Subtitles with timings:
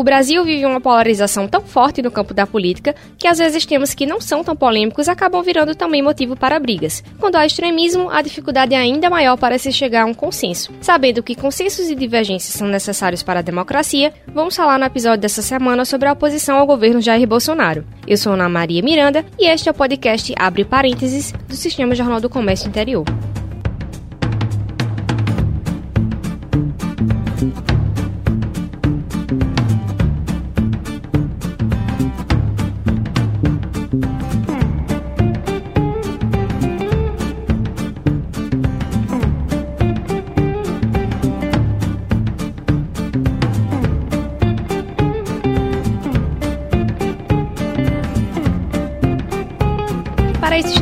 [0.00, 3.92] O Brasil vive uma polarização tão forte no campo da política que às vezes temas
[3.92, 7.04] que não são tão polêmicos acabam virando também motivo para brigas.
[7.18, 10.72] Quando há extremismo, a dificuldade é ainda maior para se chegar a um consenso.
[10.80, 15.42] Sabendo que consensos e divergências são necessários para a democracia, vamos falar no episódio dessa
[15.42, 17.84] semana sobre a oposição ao governo Jair Bolsonaro.
[18.06, 22.22] Eu sou Ana Maria Miranda e este é o podcast Abre Parênteses do Sistema Jornal
[22.22, 23.04] do Comércio Interior.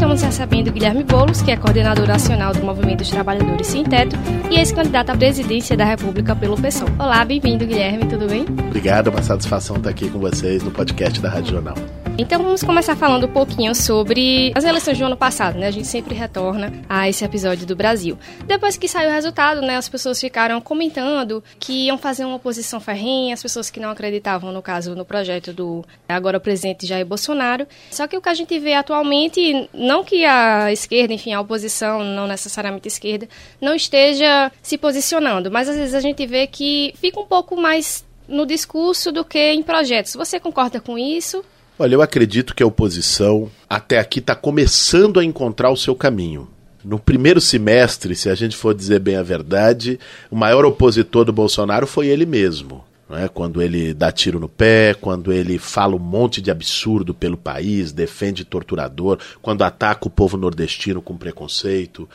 [0.06, 4.16] Recebendo Guilherme Boulos, que é coordenador nacional do Movimento dos Trabalhadores Sem Teto
[4.50, 6.88] e ex-candidato à presidência da República pelo PSOL.
[6.98, 8.42] Olá, bem-vindo, Guilherme, tudo bem?
[8.42, 11.97] Obrigado, é uma satisfação estar aqui com vocês no podcast da Rádio Jornal.
[12.20, 15.68] Então vamos começar falando um pouquinho sobre as eleições do ano passado, né?
[15.68, 18.18] A gente sempre retorna a esse episódio do Brasil.
[18.44, 22.80] Depois que saiu o resultado, né, as pessoas ficaram comentando que iam fazer uma oposição
[22.80, 27.68] ferrenha, as pessoas que não acreditavam, no caso, no projeto do agora presidente Jair Bolsonaro.
[27.88, 32.02] Só que o que a gente vê atualmente, não que a esquerda, enfim, a oposição,
[32.02, 33.28] não necessariamente esquerda,
[33.60, 38.04] não esteja se posicionando, mas às vezes a gente vê que fica um pouco mais
[38.26, 40.14] no discurso do que em projetos.
[40.14, 41.44] Você concorda com isso?
[41.80, 46.48] Olha, eu acredito que a oposição até aqui está começando a encontrar o seu caminho.
[46.84, 51.32] No primeiro semestre, se a gente for dizer bem a verdade, o maior opositor do
[51.32, 52.84] Bolsonaro foi ele mesmo.
[53.10, 53.28] É?
[53.28, 57.92] Quando ele dá tiro no pé, quando ele fala um monte de absurdo pelo país,
[57.92, 62.08] defende torturador, quando ataca o povo nordestino com preconceito,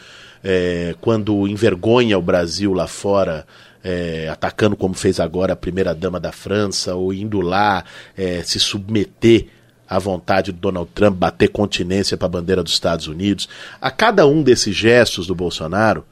[0.43, 3.45] é, quando envergonha o Brasil lá fora
[3.83, 7.83] é, atacando como fez agora a primeira-dama da França, ou indo lá
[8.15, 9.47] é, se submeter
[9.89, 13.47] à vontade do Donald Trump, bater continência para a bandeira dos Estados Unidos.
[13.81, 16.05] A cada um desses gestos do Bolsonaro,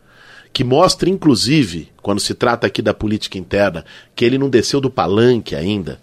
[0.54, 4.90] que mostra, inclusive, quando se trata aqui da política interna, que ele não desceu do
[4.90, 6.00] palanque ainda.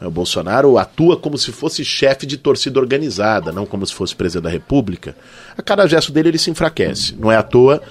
[0.00, 4.44] O Bolsonaro atua como se fosse chefe de torcida organizada, não como se fosse presidente
[4.44, 5.16] da República.
[5.56, 7.16] A cada gesto dele ele se enfraquece.
[7.18, 7.82] Não é à toa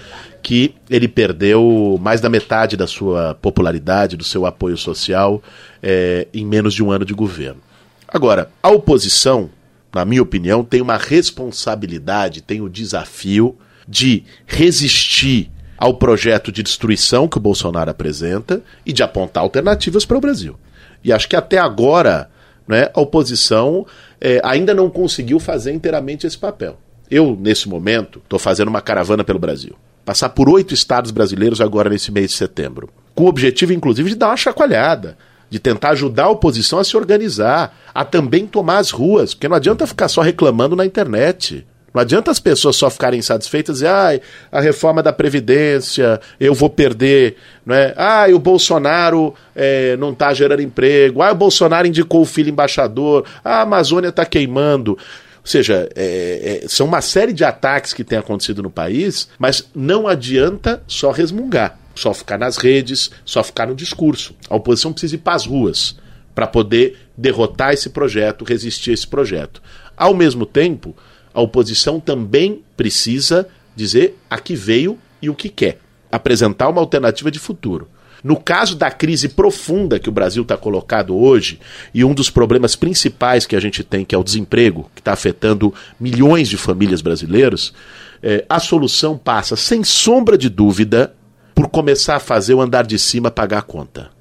[0.42, 5.44] que ele perdeu mais da metade da sua popularidade, do seu apoio social,
[5.84, 7.60] é, em menos de um ano de governo.
[8.08, 9.50] Agora, a oposição,
[9.94, 13.58] na minha opinião, tem uma responsabilidade, tem o desafio
[13.88, 20.18] de resistir ao projeto de destruição que o Bolsonaro apresenta e de apontar alternativas para
[20.18, 20.58] o Brasil.
[21.04, 22.30] E acho que até agora
[22.68, 23.86] né, a oposição
[24.20, 26.80] é, ainda não conseguiu fazer inteiramente esse papel.
[27.10, 29.76] Eu, nesse momento, estou fazendo uma caravana pelo Brasil
[30.08, 32.90] passar por oito estados brasileiros agora nesse mês de setembro.
[33.14, 35.18] Com o objetivo, inclusive, de dar uma chacoalhada,
[35.50, 39.56] de tentar ajudar a oposição a se organizar, a também tomar as ruas, porque não
[39.56, 41.66] adianta ficar só reclamando na internet.
[41.94, 44.20] Não adianta as pessoas só ficarem insatisfeitas e ah,
[44.52, 47.94] a reforma da Previdência, eu vou perder, não é?
[47.98, 53.26] Ah, o Bolsonaro é, não está gerando emprego, ah, o Bolsonaro indicou o filho embaixador,
[53.44, 54.92] a Amazônia está queimando.
[54.92, 59.68] Ou seja, é, é, são uma série de ataques que têm acontecido no país, mas
[59.74, 64.36] não adianta só resmungar, só ficar nas redes, só ficar no discurso.
[64.50, 65.98] A oposição precisa ir para as ruas
[66.34, 69.62] para poder derrotar esse projeto, resistir a esse projeto.
[69.98, 70.96] Ao mesmo tempo,
[71.34, 75.80] a oposição também precisa dizer a que veio e o que quer,
[76.12, 77.88] apresentar uma alternativa de futuro.
[78.24, 81.60] No caso da crise profunda que o Brasil está colocado hoje,
[81.94, 85.14] e um dos problemas principais que a gente tem, que é o desemprego, que está
[85.14, 87.74] afetando milhões de famílias brasileiras,
[88.22, 91.14] é, a solução passa, sem sombra de dúvida,
[91.58, 94.12] por começar a fazer o andar de cima pagar a conta.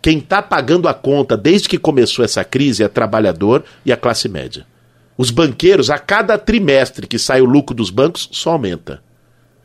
[0.00, 4.28] Quem está pagando a conta desde que começou essa crise é trabalhador e a classe
[4.28, 4.64] média.
[5.18, 9.02] Os banqueiros, a cada trimestre que sai o lucro dos bancos, só aumenta.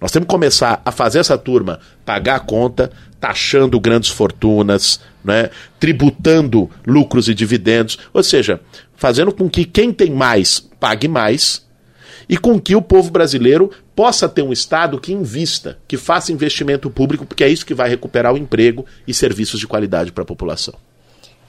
[0.02, 5.52] Nós temos que começar a fazer essa turma pagar a conta, taxando grandes fortunas, né,
[5.80, 8.60] tributando lucros e dividendos, ou seja,
[8.96, 11.69] fazendo com que quem tem mais pague mais
[12.30, 16.90] e com que o povo brasileiro possa ter um Estado que invista, que faça investimento
[16.90, 20.28] público, porque é isso que vai recuperar o emprego e serviços de qualidade para a
[20.28, 20.76] população.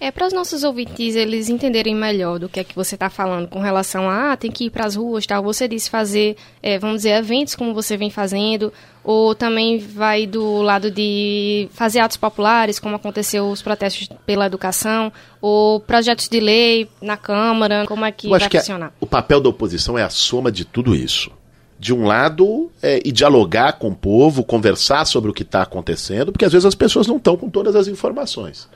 [0.01, 3.47] É para os nossos ouvintes eles entenderem melhor do que é que você está falando
[3.49, 5.43] com relação a ah, tem que ir para as ruas, tal.
[5.43, 8.73] Você disse fazer, é, vamos dizer, eventos como você vem fazendo,
[9.05, 15.13] ou também vai do lado de fazer atos populares, como aconteceu os protestos pela educação,
[15.39, 18.95] ou projetos de lei na Câmara, como é que Eu vai acho que funcionar?
[18.99, 21.31] o papel da oposição é a soma de tudo isso
[21.79, 26.31] de um lado, é, e dialogar com o povo, conversar sobre o que está acontecendo,
[26.31, 28.69] porque às vezes as pessoas não estão com todas as informações.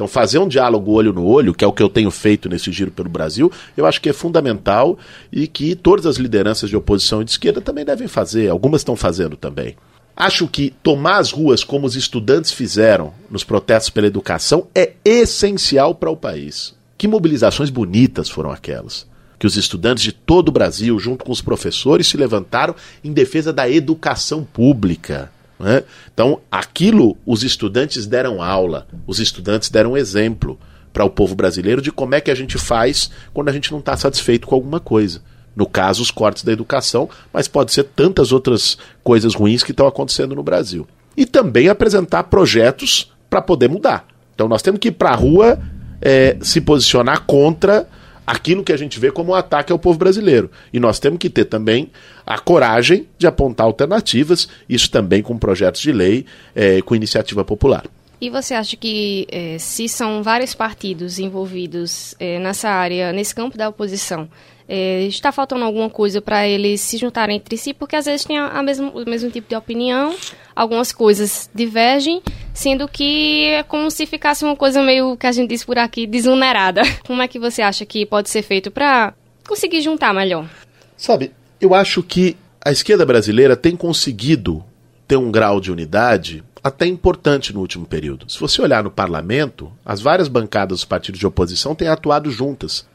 [0.00, 2.72] Então, fazer um diálogo olho no olho, que é o que eu tenho feito nesse
[2.72, 4.98] giro pelo Brasil, eu acho que é fundamental
[5.30, 8.48] e que todas as lideranças de oposição e de esquerda também devem fazer.
[8.48, 9.76] Algumas estão fazendo também.
[10.16, 15.94] Acho que tomar as ruas como os estudantes fizeram nos protestos pela educação é essencial
[15.94, 16.74] para o país.
[16.96, 19.06] Que mobilizações bonitas foram aquelas.
[19.38, 22.74] Que os estudantes de todo o Brasil, junto com os professores, se levantaram
[23.04, 25.30] em defesa da educação pública.
[25.60, 25.84] Né?
[26.12, 30.58] Então, aquilo os estudantes deram aula, os estudantes deram exemplo
[30.90, 33.78] para o povo brasileiro de como é que a gente faz quando a gente não
[33.78, 35.22] está satisfeito com alguma coisa.
[35.54, 39.86] No caso, os cortes da educação, mas pode ser tantas outras coisas ruins que estão
[39.86, 40.88] acontecendo no Brasil.
[41.16, 44.06] E também apresentar projetos para poder mudar.
[44.34, 45.60] Então, nós temos que ir para a rua
[46.00, 47.86] é, se posicionar contra
[48.30, 50.50] aquilo que a gente vê como um ataque ao povo brasileiro.
[50.72, 51.90] E nós temos que ter também
[52.24, 56.24] a coragem de apontar alternativas, isso também com projetos de lei,
[56.54, 57.84] é, com iniciativa popular.
[58.20, 63.58] E você acha que é, se são vários partidos envolvidos é, nessa área, nesse campo
[63.58, 64.28] da oposição,
[64.72, 68.38] é, está faltando alguma coisa para eles se juntarem entre si, porque às vezes tem
[68.38, 70.14] a, a mesmo, o mesmo tipo de opinião,
[70.54, 72.22] algumas coisas divergem,
[72.54, 76.06] sendo que é como se ficasse uma coisa meio que a gente diz por aqui,
[76.06, 76.82] desunerada.
[77.04, 79.12] Como é que você acha que pode ser feito para
[79.44, 80.48] conseguir juntar melhor?
[80.96, 84.62] Sabe, eu acho que a esquerda brasileira tem conseguido
[85.08, 88.30] ter um grau de unidade até importante no último período.
[88.30, 92.88] Se você olhar no parlamento, as várias bancadas dos partidos de oposição têm atuado juntas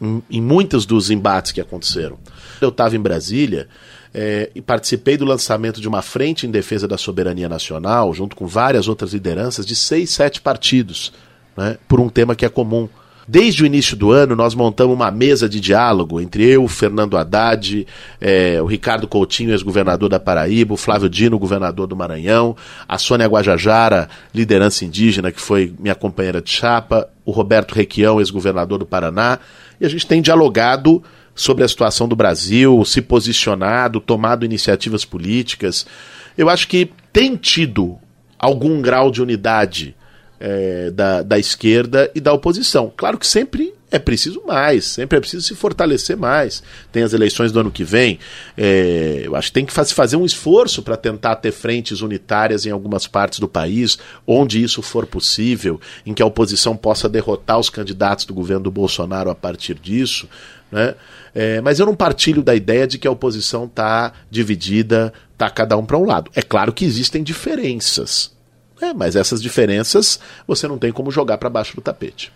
[0.00, 2.18] em, muitos dos embates que aconteceram.
[2.60, 3.68] Eu estava em Brasília
[4.14, 8.46] é, e participei do lançamento de uma frente em defesa da soberania nacional, junto com
[8.46, 11.12] várias outras lideranças de seis, sete partidos,
[11.56, 12.88] né, por um tema que é comum.
[13.28, 17.86] Desde o início do ano, nós montamos uma mesa de diálogo entre eu, Fernando Haddad,
[18.20, 22.56] é, o Ricardo Coutinho, ex-governador da Paraíba, o Flávio Dino, governador do Maranhão,
[22.88, 28.78] a Sônia Guajajara, liderança indígena, que foi minha companheira de chapa, o Roberto Requião, ex-governador
[28.80, 29.38] do Paraná,
[29.80, 31.02] e a gente tem dialogado
[31.34, 35.86] sobre a situação do Brasil, se posicionado, tomado iniciativas políticas.
[36.36, 37.98] Eu acho que tem tido
[38.38, 39.96] algum grau de unidade
[40.40, 42.90] é, da, da esquerda e da oposição.
[42.96, 46.62] Claro que sempre é preciso mais, sempre é preciso se fortalecer mais.
[46.92, 48.18] Tem as eleições do ano que vem,
[48.56, 52.70] é, eu acho que tem que fazer um esforço para tentar ter frentes unitárias em
[52.70, 57.68] algumas partes do país, onde isso for possível, em que a oposição possa derrotar os
[57.68, 60.28] candidatos do governo do Bolsonaro a partir disso.
[60.70, 60.94] Né?
[61.34, 65.76] É, mas eu não partilho da ideia de que a oposição está dividida, está cada
[65.76, 66.30] um para um lado.
[66.34, 68.30] É claro que existem diferenças,
[68.80, 68.92] né?
[68.94, 72.32] mas essas diferenças você não tem como jogar para baixo do tapete.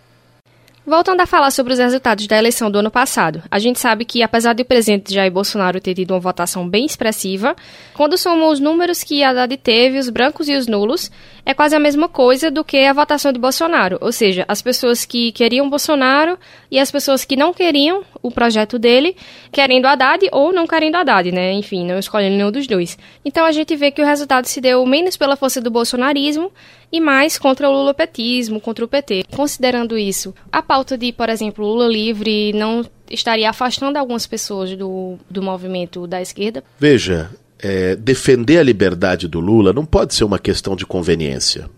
[0.86, 4.22] Voltando a falar sobre os resultados da eleição do ano passado, a gente sabe que,
[4.22, 7.56] apesar de o presidente Jair Bolsonaro ter tido uma votação bem expressiva,
[7.94, 11.10] quando somam os números que Haddad teve, os brancos e os nulos,
[11.46, 13.96] é quase a mesma coisa do que a votação de Bolsonaro.
[14.02, 16.38] Ou seja, as pessoas que queriam Bolsonaro
[16.70, 19.14] e as pessoas que não queriam o projeto dele,
[19.52, 21.52] querendo Haddad ou não querendo Haddad, né?
[21.52, 22.96] Enfim, não escolhendo nenhum dos dois.
[23.22, 26.50] Então a gente vê que o resultado se deu menos pela força do bolsonarismo
[26.90, 29.24] e mais contra o lulopetismo, contra o PT.
[29.30, 35.18] Considerando isso, a pauta de, por exemplo, Lula livre não estaria afastando algumas pessoas do,
[35.28, 36.64] do movimento da esquerda?
[36.80, 41.68] Veja, é, defender a liberdade do Lula não pode ser uma questão de conveniência.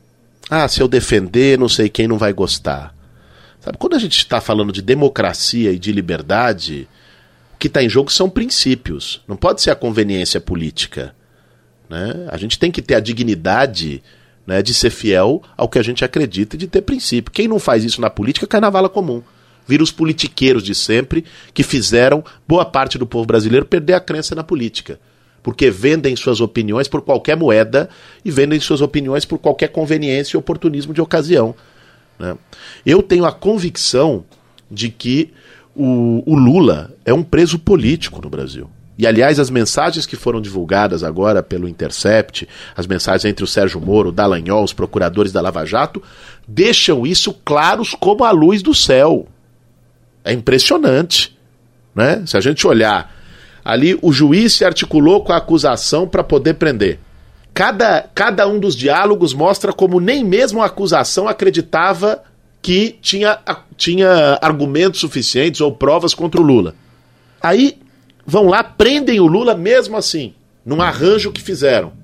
[0.49, 2.95] Ah, se eu defender, não sei quem não vai gostar.
[3.67, 6.89] Sabe, quando a gente está falando de democracia e de liberdade,
[7.53, 9.21] o que está em jogo são princípios.
[9.27, 11.13] Não pode ser a conveniência política.
[11.91, 12.29] Né?
[12.31, 14.05] A gente tem que ter a dignidade
[14.47, 17.33] né, de ser fiel ao que a gente acredita e de ter princípio.
[17.33, 19.21] Quem não faz isso na política cai na vala comum.
[19.67, 24.33] Vira os politiqueiros de sempre que fizeram boa parte do povo brasileiro perder a crença
[24.37, 25.01] na política.
[25.43, 27.89] Porque vendem suas opiniões por qualquer moeda
[28.25, 31.53] e vendem suas opiniões por qualquer conveniência e oportunismo de ocasião.
[32.19, 32.37] Né?
[32.85, 34.25] Eu tenho a convicção
[34.71, 35.33] de que
[35.75, 38.71] o, o Lula é um preso político no Brasil.
[38.99, 43.81] E, aliás, as mensagens que foram divulgadas agora pelo Intercept, as mensagens entre o Sérgio
[43.81, 46.03] Moro, o Dallagnol, os procuradores da Lava Jato,
[46.49, 49.29] deixam isso claros como a luz do céu.
[50.25, 51.37] É impressionante.
[51.95, 52.23] Né?
[52.27, 53.15] Se a gente olhar,
[53.63, 56.99] ali o juiz se articulou com a acusação para poder prender.
[57.57, 62.23] Cada, cada um dos diálogos mostra como nem mesmo a acusação acreditava
[62.61, 63.39] que tinha,
[63.79, 66.75] tinha argumentos suficientes ou provas contra o Lula.
[67.41, 67.79] Aí
[68.27, 70.35] vão lá, prendem o Lula mesmo assim,
[70.67, 71.95] num arranjo que fizeram.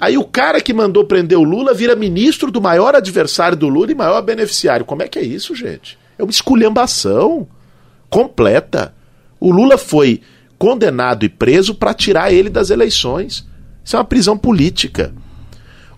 [0.00, 3.92] Aí o cara que mandou prender o Lula vira ministro do maior adversário do Lula
[3.92, 4.84] e maior beneficiário.
[4.84, 5.96] Como é que é isso, gente?
[6.18, 7.46] É uma esculhambação
[8.10, 8.92] completa.
[9.38, 10.22] O Lula foi
[10.58, 13.46] condenado e preso para tirar ele das eleições.
[13.84, 15.14] Isso é uma prisão política.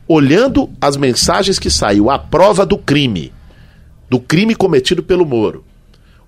[0.07, 3.33] Olhando as mensagens que saiu, a prova do crime,
[4.09, 5.65] do crime cometido pelo Moro,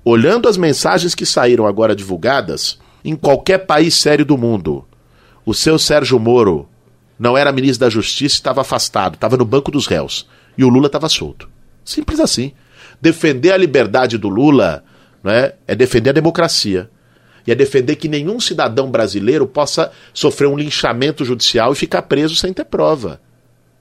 [0.04, 4.84] olhando as mensagens que saíram agora divulgadas, em qualquer país sério do mundo,
[5.44, 6.68] o seu Sérgio Moro
[7.18, 10.28] não era ministro da Justiça estava afastado, estava no banco dos réus.
[10.56, 11.48] E o Lula estava solto.
[11.84, 12.52] Simples assim.
[13.00, 14.84] Defender a liberdade do Lula
[15.22, 16.90] né, é defender a democracia.
[17.46, 22.34] E é defender que nenhum cidadão brasileiro possa sofrer um linchamento judicial e ficar preso
[22.34, 23.20] sem ter prova.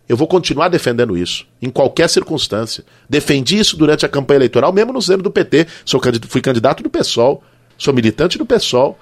[0.07, 2.83] Eu vou continuar defendendo isso, em qualquer circunstância.
[3.09, 5.65] Defendi isso durante a campanha eleitoral, mesmo no zero do PT.
[5.83, 7.43] Sou, fui candidato do PSOL,
[7.75, 8.99] sou militante do PSOL.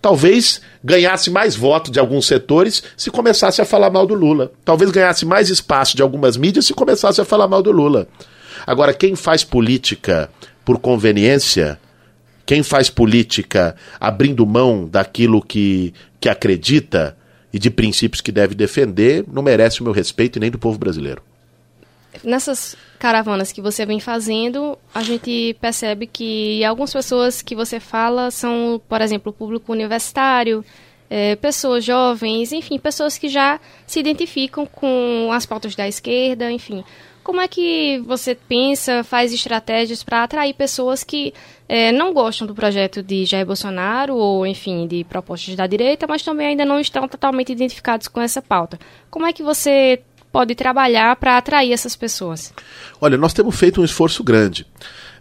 [0.00, 4.52] Talvez ganhasse mais voto de alguns setores se começasse a falar mal do Lula.
[4.64, 8.06] Talvez ganhasse mais espaço de algumas mídias se começasse a falar mal do Lula.
[8.66, 10.30] Agora, quem faz política
[10.64, 11.78] por conveniência,
[12.46, 17.16] quem faz política abrindo mão daquilo que, que acredita,
[17.54, 20.76] e de princípios que deve defender, não merece o meu respeito e nem do povo
[20.76, 21.22] brasileiro.
[22.24, 28.32] Nessas caravanas que você vem fazendo, a gente percebe que algumas pessoas que você fala
[28.32, 30.64] são, por exemplo, público universitário,
[31.08, 36.82] é, pessoas jovens, enfim, pessoas que já se identificam com as pautas da esquerda, enfim.
[37.24, 41.32] Como é que você pensa, faz estratégias para atrair pessoas que
[41.66, 46.22] é, não gostam do projeto de Jair Bolsonaro ou, enfim, de propostas da direita, mas
[46.22, 48.78] também ainda não estão totalmente identificados com essa pauta?
[49.10, 52.52] Como é que você pode trabalhar para atrair essas pessoas?
[53.00, 54.66] Olha, nós temos feito um esforço grande.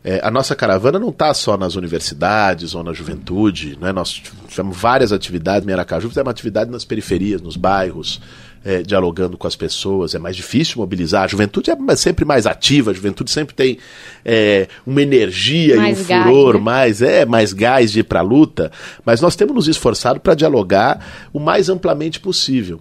[0.04, 3.94] É, a nossa caravana não está só nas universidades ou na juventude, né?
[3.94, 8.20] nós tivemos várias atividades em Aracaju, fizemos atividade nas periferias, nos bairros,
[8.65, 11.24] é, dialogando com as pessoas, é mais difícil mobilizar.
[11.24, 13.77] A juventude é sempre mais ativa, a juventude sempre tem
[14.24, 16.60] é, uma energia mais e um gás, furor, né?
[16.60, 18.72] mais, é, mais gás de ir para a luta,
[19.05, 22.79] mas nós temos nos esforçado para dialogar o mais amplamente possível.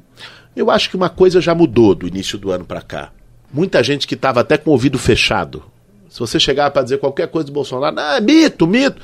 [0.55, 3.11] Eu acho que uma coisa já mudou do início do ano para cá.
[3.53, 5.63] Muita gente que estava até com o ouvido fechado.
[6.09, 9.01] Se você chegar para dizer qualquer coisa do Bolsonaro, ah, mito, mito.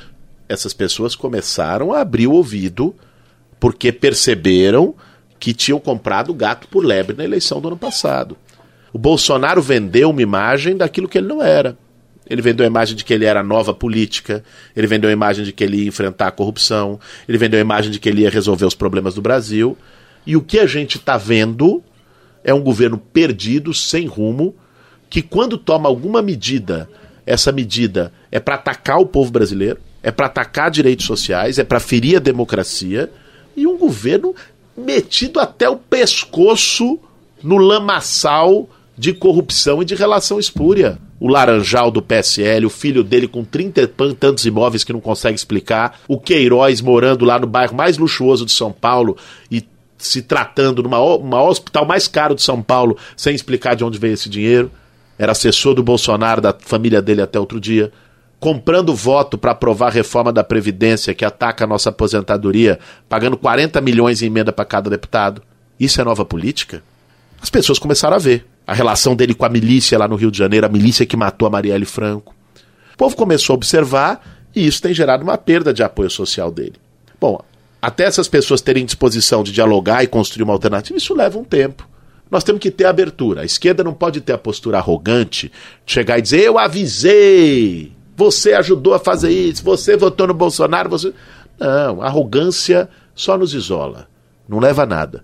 [0.47, 2.95] Essas pessoas começaram a abrir o ouvido
[3.59, 4.95] porque perceberam
[5.39, 8.35] que tinham comprado gato por lebre na eleição do ano passado.
[8.91, 11.77] O Bolsonaro vendeu uma imagem daquilo que ele não era.
[12.29, 14.43] Ele vendeu a imagem de que ele era nova política,
[14.75, 17.91] ele vendeu a imagem de que ele ia enfrentar a corrupção, ele vendeu a imagem
[17.91, 19.75] de que ele ia resolver os problemas do Brasil.
[20.27, 21.83] E o que a gente está vendo
[22.43, 24.55] é um governo perdido, sem rumo,
[25.09, 26.87] que quando toma alguma medida,
[27.25, 31.79] essa medida é para atacar o povo brasileiro, é para atacar direitos sociais, é para
[31.79, 33.09] ferir a democracia,
[33.57, 34.35] e um governo
[34.79, 36.99] metido até o pescoço
[37.43, 38.67] no lamaçal
[38.97, 40.97] de corrupção e de relação espúria.
[41.19, 45.35] O Laranjal do PSL, o filho dele com 30 e tantos imóveis que não consegue
[45.35, 49.17] explicar, o Queiroz morando lá no bairro mais luxuoso de São Paulo
[49.51, 49.65] e
[49.97, 54.13] se tratando numa uma hospital mais caro de São Paulo sem explicar de onde veio
[54.13, 54.71] esse dinheiro.
[55.17, 57.91] Era assessor do Bolsonaro, da família dele até outro dia
[58.39, 63.81] comprando voto para aprovar a reforma da Previdência que ataca a nossa aposentadoria, pagando 40
[63.81, 65.41] milhões em emenda para cada deputado.
[65.79, 66.81] Isso é nova política?
[67.41, 70.37] As pessoas começaram a ver a relação dele com a milícia lá no Rio de
[70.37, 72.33] Janeiro, a milícia que matou a Marielle Franco.
[72.93, 74.21] O povo começou a observar
[74.55, 76.75] e isso tem gerado uma perda de apoio social dele.
[77.19, 77.41] Bom,
[77.81, 81.87] até essas pessoas terem disposição de dialogar e construir uma alternativa, isso leva um tempo.
[82.29, 83.41] Nós temos que ter abertura.
[83.41, 85.51] A esquerda não pode ter a postura arrogante
[85.85, 90.89] de chegar e dizer: Eu avisei, você ajudou a fazer isso, você votou no Bolsonaro,
[90.89, 91.13] você.
[91.57, 94.09] Não, arrogância só nos isola.
[94.47, 95.23] Não leva a nada.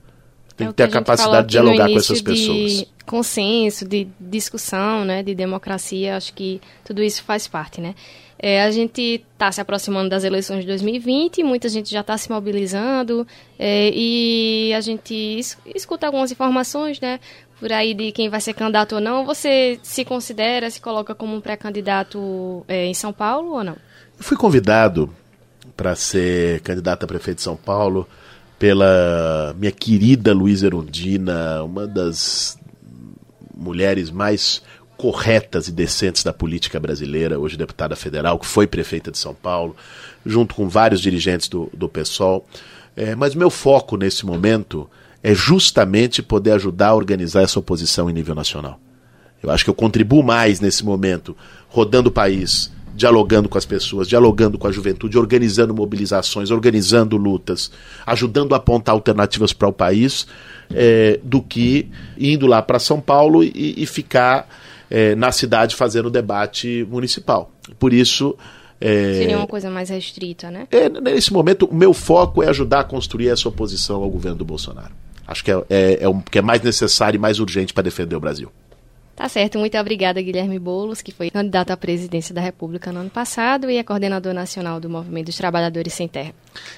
[0.56, 2.72] Tem é que ter a, a capacidade de dialogar com essas pessoas.
[2.72, 7.96] De consenso, de discussão, né, de democracia, acho que tudo isso faz parte, né?
[8.38, 12.30] É, a gente está se aproximando das eleições de 2020, muita gente já está se
[12.30, 13.25] mobilizando
[13.58, 15.39] é, e a gente
[15.74, 17.20] escuta algumas informações, né?
[17.60, 21.36] por aí de quem vai ser candidato ou não, você se considera, se coloca como
[21.36, 23.77] um pré-candidato é, em São Paulo ou não?
[24.18, 25.10] Eu fui convidado
[25.75, 28.08] para ser candidato a prefeito de São Paulo
[28.60, 32.58] pela minha querida Luísa Erundina, uma das
[33.56, 34.62] mulheres mais
[34.98, 39.75] corretas e decentes da política brasileira, hoje deputada federal, que foi prefeita de São Paulo,
[40.25, 42.46] junto com vários dirigentes do, do PSOL.
[42.96, 44.90] É, mas meu foco nesse momento
[45.22, 48.80] é justamente poder ajudar a organizar essa oposição em nível nacional.
[49.42, 51.36] Eu acho que eu contribuo mais nesse momento,
[51.68, 57.70] rodando o país, dialogando com as pessoas, dialogando com a juventude, organizando mobilizações, organizando lutas,
[58.06, 60.25] ajudando a apontar alternativas para o país,
[60.74, 64.48] é, do que indo lá para São Paulo e, e ficar
[64.89, 67.51] é, na cidade fazendo debate municipal.
[67.80, 68.36] Por isso.
[68.80, 70.68] É, Seria uma coisa mais restrita, né?
[70.72, 74.46] É, nesse momento, o meu foco é ajudar a construir essa oposição ao governo do
[74.46, 74.92] Bolsonaro.
[75.27, 78.15] Acho que é, é, é o que é mais necessário e mais urgente para defender
[78.15, 78.51] o Brasil.
[79.15, 83.10] Tá certo, muito obrigada, Guilherme Boulos, que foi candidato à presidência da República no ano
[83.10, 86.34] passado e é coordenador nacional do Movimento dos Trabalhadores Sem Terra.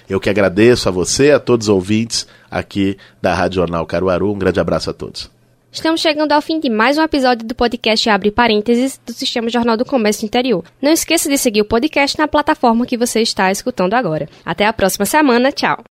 [0.07, 4.31] Eu que agradeço a você, a todos os ouvintes aqui da Rádio Jornal Caruaru.
[4.31, 5.31] Um grande abraço a todos.
[5.77, 9.77] Estamos chegando ao fim de mais um episódio do podcast Abre Parênteses do Sistema Jornal
[9.77, 10.63] do Comércio Interior.
[10.81, 14.27] Não esqueça de seguir o podcast na plataforma que você está escutando agora.
[14.43, 15.85] Até a próxima semana, tchau!